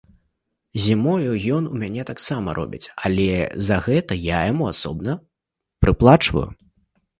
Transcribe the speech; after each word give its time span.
Зімою 0.85 1.33
ён 1.57 1.63
у 1.71 1.77
мяне 1.81 2.05
таксама 2.11 2.55
робіць, 2.61 2.81
але 3.11 3.29
за 3.69 3.79
гэта 3.89 4.19
я 4.33 4.41
яму 4.51 4.63
асобна 4.73 5.11
прыплачваю. 5.87 6.49